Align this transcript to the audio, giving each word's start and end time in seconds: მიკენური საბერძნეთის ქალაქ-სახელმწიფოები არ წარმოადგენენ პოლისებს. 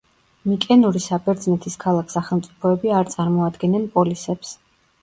მიკენური 0.51 1.01
საბერძნეთის 1.07 1.77
ქალაქ-სახელმწიფოები 1.85 2.95
არ 3.03 3.13
წარმოადგენენ 3.17 3.89
პოლისებს. 3.97 4.61